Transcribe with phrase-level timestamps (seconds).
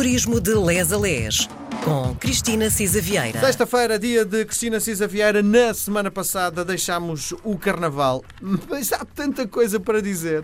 [0.00, 1.46] Turismo de Les a Les,
[1.84, 3.38] com Cristina Cisa Vieira.
[3.38, 5.42] Sexta-feira, dia de Cristina Cisa Vieira.
[5.42, 10.42] Na semana passada deixámos o Carnaval, mas há tanta coisa para dizer.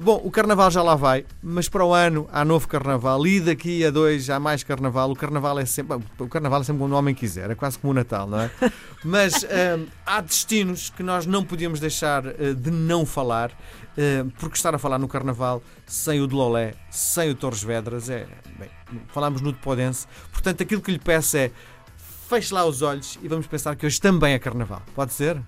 [0.00, 3.84] Bom, o Carnaval já lá vai, mas para o ano há novo Carnaval e daqui
[3.84, 5.10] a dois há mais Carnaval.
[5.10, 5.98] O Carnaval é sempre.
[6.20, 8.48] O Carnaval é sempre quando o homem quiser, é quase como o Natal, não é?
[9.02, 14.56] Mas hum, há destinos que nós não podíamos deixar uh, de não falar, uh, porque
[14.56, 18.28] estar a falar no Carnaval sem o de Lolé, sem o Torres Vedras, é.
[18.56, 18.70] Bem,
[19.08, 21.50] falámos no de Podense, portanto aquilo que lhe peço é.
[22.28, 24.82] Feche lá os olhos e vamos pensar que hoje também é Carnaval.
[24.94, 25.42] Pode ser?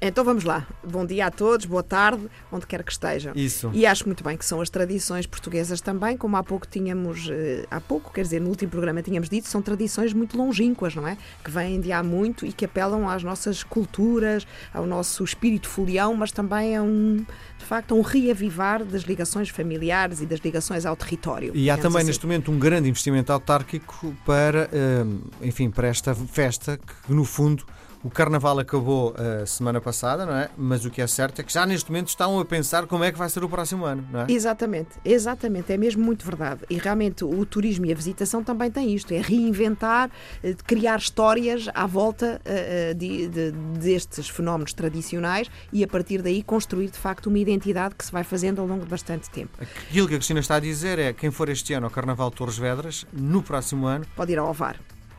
[0.00, 0.66] Então vamos lá.
[0.86, 3.32] Bom dia a todos, boa tarde, onde quer que estejam.
[3.34, 3.70] Isso.
[3.72, 7.64] E acho muito bem que são as tradições portuguesas também, como há pouco tínhamos, eh,
[7.70, 11.16] há pouco, quer dizer, no último programa tínhamos dito, são tradições muito longínquas, não é?
[11.42, 16.14] Que vêm de há muito e que apelam às nossas culturas, ao nosso espírito folião,
[16.14, 17.24] mas também a um,
[17.58, 21.52] de facto, a um reavivar das ligações familiares e das ligações ao território.
[21.54, 22.08] E há também assim.
[22.08, 27.64] neste momento um grande investimento autárquico para, hum, enfim, para esta festa que no fundo
[28.06, 29.12] o Carnaval acabou
[29.42, 30.48] a semana passada, não é?
[30.56, 33.10] Mas o que é certo é que já neste momento estão a pensar como é
[33.10, 34.26] que vai ser o próximo ano, não é?
[34.28, 36.60] Exatamente, exatamente, é mesmo muito verdade.
[36.70, 40.08] E realmente o turismo e a visitação também têm isto: é reinventar,
[40.44, 46.22] eh, criar histórias à volta eh, eh, de- de- destes fenómenos tradicionais e a partir
[46.22, 49.50] daí construir de facto uma identidade que se vai fazendo ao longo de bastante tempo.
[49.60, 52.36] Aquilo que a Cristina está a dizer é quem for este ano ao Carnaval de
[52.36, 54.04] Torres Vedras, no próximo ano.
[54.14, 54.76] Pode ir ao Ovar.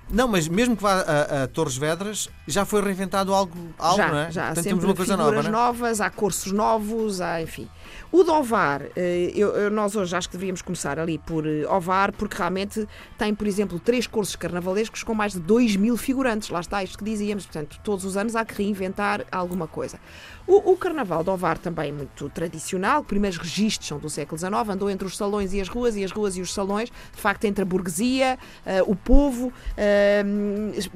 [0.09, 4.08] Não, mas mesmo que vá a, a Torres Vedras, já foi reinventado algo, algo já,
[4.08, 4.31] não é?
[4.31, 5.52] já Portanto, sempre temos uma coisa nova, não é?
[5.52, 7.67] novas, há cursos novos, há, enfim.
[8.09, 11.66] O de Ovar, eh, eu- eu- nós hoje acho que deveríamos começar ali por eh,
[11.67, 16.50] Ovar, porque realmente tem, por exemplo, três cursos carnavalescos com mais de 2 mil figurantes.
[16.50, 20.00] Lá está isto que dizíamos, portanto, todos os anos há que reinventar alguma coisa.
[20.47, 24.39] O, o Carnaval de Ovar também é muito tradicional, os primeiros registros são do século
[24.39, 27.22] XIX, andou entre os salões e as ruas, e as ruas e os salões, de
[27.22, 29.52] facto, entre a burguesia, eh, o povo,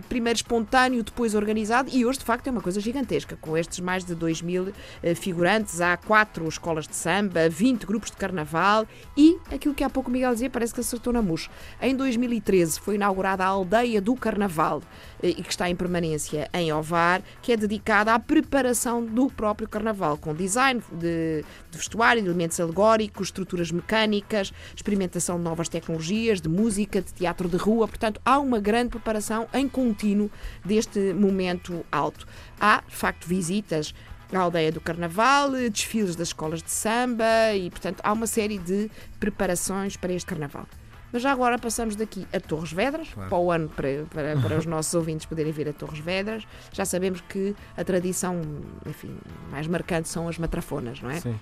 [0.10, 4.04] primeiro espontâneo, depois organizado, e hoje, de facto, é uma coisa gigantesca, com estes mais
[4.04, 9.38] de 2 mil eh, figurantes, há quatro escolas de samba, 20 grupos de carnaval e
[9.52, 11.50] aquilo que há pouco o Miguel dizia, parece que acertou na mousse.
[11.82, 14.82] Em 2013 foi inaugurada a Aldeia do Carnaval,
[15.22, 19.67] eh, e que está em permanência em Ovar, que é dedicada à preparação do próprio
[19.67, 26.42] carnaval, com design de, de vestuário, de elementos alegóricos, estruturas mecânicas, experimentação de novas tecnologias,
[26.42, 27.88] de música, de teatro de rua.
[27.88, 30.30] Portanto, há uma grande preparação em contínuo
[30.64, 32.28] deste momento alto.
[32.60, 33.94] Há, de facto, visitas
[34.34, 38.90] à aldeia do Carnaval, desfiles das escolas de samba e, portanto, há uma série de
[39.20, 40.68] preparações para este Carnaval.
[41.12, 44.66] Mas já agora passamos daqui a Torres Vedras, para o ano, para, para, para os
[44.66, 46.48] nossos ouvintes poderem vir a Torres Vedras.
[46.72, 48.42] Já sabemos que a tradição,
[48.86, 49.18] enfim,
[49.52, 51.20] mais marcante são as matrafonas, não é?
[51.20, 51.38] Sim.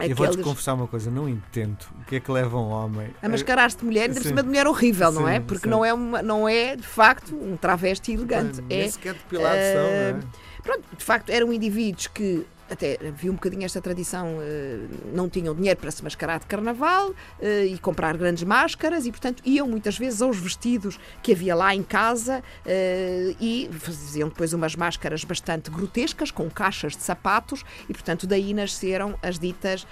[0.00, 3.08] Eu vou-te Aqueles confessar uma coisa, não entendo o que é que leva um homem
[3.20, 4.28] a mascarar-se de mulher, ainda por Sim.
[4.28, 5.38] cima de mulher horrível, não é?
[5.38, 5.70] Sim, Porque sim.
[5.70, 8.62] não é, uma, não é, de facto, um travesti elegante.
[8.62, 10.38] Nem É, sequer depilados eh, são, não é?
[10.62, 14.78] Pronto, de facto, eram indivíduos que até havia um bocadinho esta tradição, eh,
[15.12, 19.42] não tinham dinheiro para se mascarar de carnaval eh, e comprar grandes máscaras e, portanto,
[19.44, 24.76] iam muitas vezes aos vestidos que havia lá em casa eh, e faziam depois umas
[24.76, 29.86] máscaras bastante grotescas, com caixas de sapatos e, portanto, daí nasceram as ditas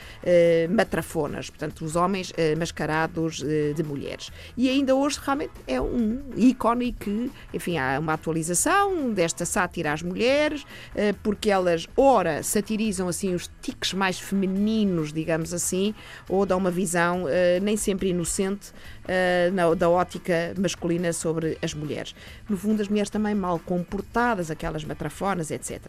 [0.70, 3.42] matrafonas, portanto, os homens mascarados
[3.74, 4.30] de mulheres.
[4.56, 10.02] E ainda hoje realmente é um ícone que, enfim, há uma atualização desta sátira às
[10.02, 10.64] mulheres,
[11.22, 15.94] porque elas, ora, satirizam assim os tiques mais femininos, digamos assim,
[16.28, 18.72] ou dão uma visão eh, nem sempre inocente
[19.06, 22.12] eh, na- da ótica masculina sobre as mulheres.
[22.48, 25.80] No fundo, as mulheres também mal comportadas, aquelas matrafonas, etc.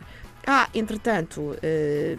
[0.46, 2.16] Há, entretanto, eh,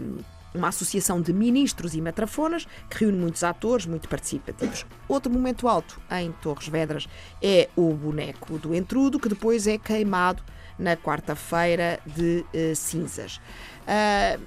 [0.55, 4.87] uma associação de ministros e matrafonas que reúne muitos atores muito participativos.
[5.09, 7.09] Outro momento alto em Torres Vedras
[7.43, 10.43] é o boneco do entrudo, que depois é queimado
[10.79, 13.41] na quarta-feira de eh, cinzas.
[13.87, 14.39] Ah,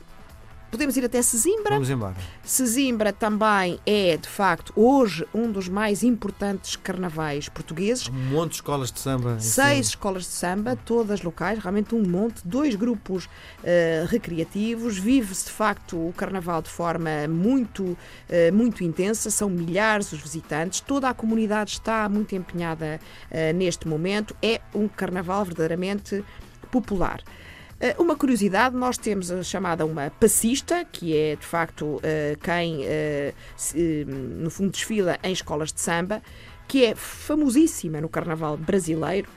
[0.72, 1.76] podemos ir até Sesimbra.
[1.76, 2.16] Vamos embora.
[2.44, 8.08] Sesimbra também é, de facto, hoje um dos mais importantes carnavais portugueses.
[8.08, 9.38] Um monte de escolas de samba.
[9.40, 13.28] Seis escolas de samba, todas locais, realmente um monte, dois grupos
[13.64, 14.98] eh, recreativos.
[14.98, 17.98] Vive-se de facto o carnaval de forma muito,
[18.30, 23.88] eh, muito intensa, são milhares os visitantes, toda a comunidade está muito empenhada eh, neste
[23.88, 24.36] momento.
[24.42, 26.24] É um carnaval verdadeiramente
[26.72, 27.22] popular.
[27.82, 32.82] Eh, Uma curiosidade, nós temos a chamada uma passista, que é de facto eh, quem
[32.86, 33.34] eh,
[34.06, 36.22] no fundo desfila em escolas de samba,
[36.68, 39.28] que é famosíssima no carnaval brasileiro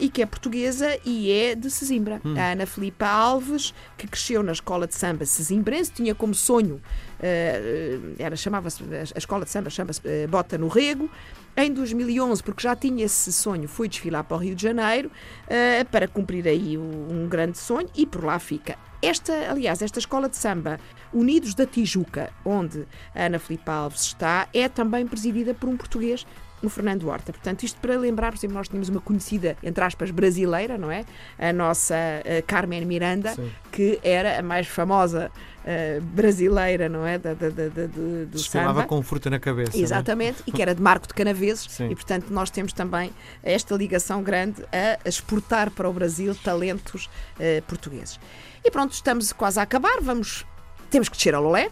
[0.00, 2.20] e que é portuguesa e é de Sesimbra.
[2.36, 6.80] A Ana Filipa Alves, que cresceu na escola de samba sesimbrense, tinha como sonho
[7.22, 8.82] eh, era chamava-se
[9.14, 11.10] a escola de samba chama-se eh, Bota no Rego.
[11.56, 15.10] Em 2011, porque já tinha esse sonho, foi desfilar para o Rio de Janeiro
[15.48, 18.78] eh, para cumprir aí um grande sonho e por lá fica.
[19.02, 20.78] Esta, aliás, esta escola de samba
[21.12, 26.24] Unidos da Tijuca, onde a Ana Filipe Alves está, é também presidida por um português
[26.62, 27.32] no Fernando Horta.
[27.32, 31.04] Portanto, isto para lembrar, por exemplo, nós tínhamos uma conhecida, entre aspas, brasileira, não é?
[31.38, 33.50] A nossa uh, Carmen Miranda, Sim.
[33.72, 37.18] que era a mais famosa uh, brasileira, não é?
[37.18, 37.86] Da, da, da, da
[38.30, 38.84] do samba.
[38.84, 39.76] com fruta na cabeça.
[39.76, 39.80] É?
[39.80, 41.88] Exatamente, e que era de Marco de Canaveses, Sim.
[41.90, 43.10] e portanto nós temos também
[43.42, 48.20] esta ligação grande a exportar para o Brasil talentos uh, portugueses.
[48.64, 50.44] E pronto, estamos quase a acabar, vamos.
[50.90, 51.70] Temos que descer ao Lolé,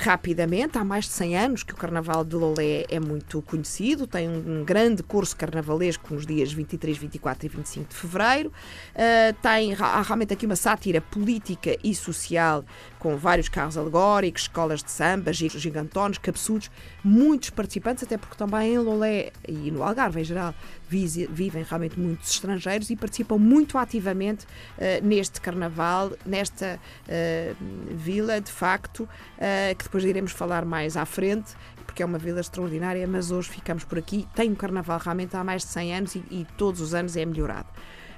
[0.00, 0.76] rapidamente.
[0.76, 4.64] Há mais de 100 anos que o Carnaval de Lolé é muito conhecido, tem um,
[4.64, 8.52] grande curso carnavalesco nos dias 23, 24 e 25 de fevereiro.
[8.94, 12.64] Uh, tem há realmente aqui uma sátira política e social
[12.98, 16.70] com vários carros alegóricos, escolas de samba, gigantones, cabeçudos,
[17.02, 20.54] muitos participantes, até porque também em Lolé e no Algarve em geral
[20.88, 27.56] vivem realmente muitos estrangeiros e participam muito ativamente uh, neste carnaval, nesta uh,
[27.94, 31.54] vila, de facto, uh, que depois iremos falar mais à frente,
[31.86, 34.26] porque é uma vila extraordinária, mas hoje ficamos por aqui.
[34.34, 37.24] Tem um carnaval realmente há mais de 100 anos e, e todos os anos é
[37.24, 37.68] melhorado.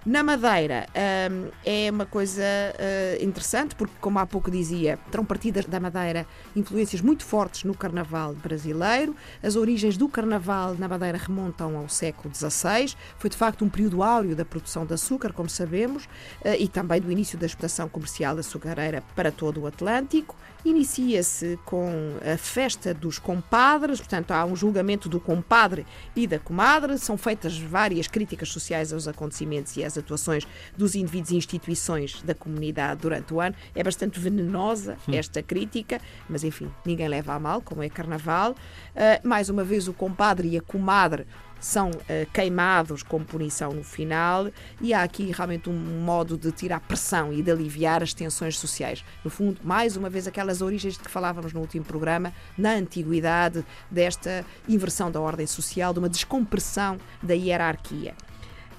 [0.06, 0.86] Na Madeira
[1.30, 6.26] um, é uma coisa uh, interessante, porque, como há pouco dizia, terão partidas da Madeira
[6.56, 9.14] influências muito fortes no carnaval brasileiro.
[9.42, 12.94] As origens do carnaval na Madeira remontam ao século XVI.
[13.18, 16.98] Foi, de facto, um período áureo da produção de açúcar, como sabemos, uh, e também
[16.98, 20.34] do início da exportação comercial açucareira para todo o Atlântico.
[20.64, 21.90] Inicia-se com
[22.22, 26.98] a festa dos compadres, portanto, há um julgamento do compadre e da comadre.
[26.98, 30.46] São feitas várias críticas sociais aos acontecimentos e às atuações
[30.76, 33.54] dos indivíduos e instituições da comunidade durante o ano.
[33.74, 38.52] É bastante venenosa esta crítica, mas enfim, ninguém leva a mal, como é carnaval.
[38.52, 41.26] Uh, mais uma vez, o compadre e a comadre
[41.60, 44.50] são uh, queimados como punição no final
[44.80, 49.04] e há aqui realmente um modo de tirar pressão e de aliviar as tensões sociais.
[49.22, 53.64] No fundo, mais uma vez, aquelas origens de que falávamos no último programa, na antiguidade,
[53.90, 58.14] desta inversão da ordem social, de uma descompressão da hierarquia.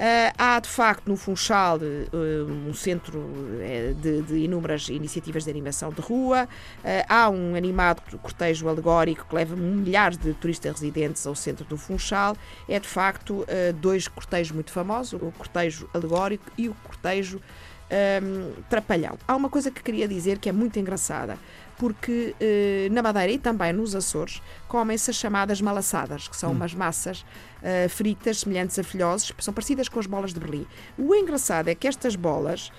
[0.01, 5.51] Uh, há, de facto, no Funchal uh, um centro uh, de, de, inúmeras iniciativas de
[5.51, 6.50] animação de rua.
[7.07, 12.36] há um animado cortejo alegórico que leva milhares de turistas residentes ao centro do Funchal.
[12.68, 13.45] É, de facto,
[13.75, 17.39] dois cortejos muito famosos, o cortejo alegórico e o cortejo
[17.91, 19.17] um, trapalhão.
[19.27, 21.38] Há uma coisa que queria dizer que é muito engraçada
[21.81, 26.53] porque eh, na Madeira e também nos Açores comem-se as chamadas malaçadas, que são hum.
[26.53, 30.67] umas massas uh, fritas semelhantes a filhoses, são parecidas com as bolas de Berlim.
[30.95, 32.71] O engraçado é que estas bolas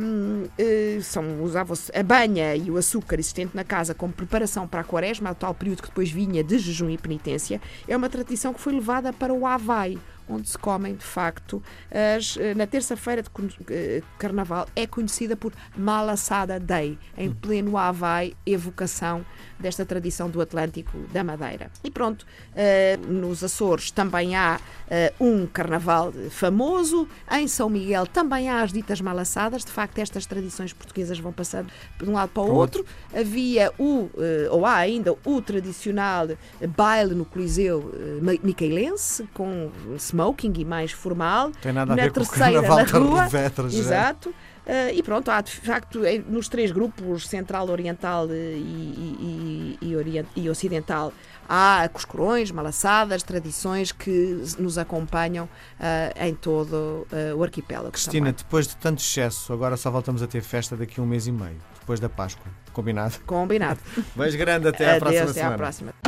[0.00, 4.66] um, uh, eh, são usava-se a banha e o açúcar existente na casa como preparação
[4.66, 8.08] para a quaresma, o tal período que depois vinha de jejum e penitência, é uma
[8.08, 12.66] tradição que foi levada para o Havaí, onde se comem, de facto, as, eh, na
[12.66, 13.30] terça-feira de
[13.70, 17.34] eh, Carnaval, é conhecida por Malassada Day, em hum.
[17.40, 19.24] pleno Havaí, evocação
[19.58, 21.70] desta tradição do Atlântico da Madeira.
[21.82, 24.60] E pronto, uh, nos Açores também há
[25.18, 30.72] um carnaval famoso, em São Miguel também há as ditas malassadas, de facto estas tradições
[30.72, 32.86] portuguesas vão passando de um lado para o outro.
[33.12, 34.08] Havia o,
[34.50, 36.28] ou há ainda, o tradicional
[36.76, 37.92] baile no Coliseu
[38.42, 39.70] micaelense, com
[40.18, 41.52] smoking e mais formal.
[41.62, 43.28] Tem nada a na ver terceira, com o na rua.
[43.28, 43.78] Vetras, é?
[43.78, 44.28] Exato.
[44.30, 50.26] Uh, e pronto, há de facto nos três grupos, central, oriental e, e, e, orient,
[50.36, 51.10] e ocidental,
[51.48, 57.92] há coscorões, malaçadas, tradições que nos acompanham uh, em todo uh, o arquipélago.
[57.92, 58.34] Cristina, também.
[58.34, 61.32] depois de tanto excesso, agora só voltamos a ter festa daqui a um mês e
[61.32, 62.44] meio, depois da Páscoa.
[62.70, 63.14] Combinado?
[63.24, 63.80] Combinado.
[64.14, 65.54] Beijo grande, até à Adeus, próxima até semana.
[65.54, 66.07] À próxima.